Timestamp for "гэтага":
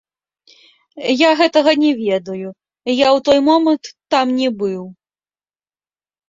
1.41-1.71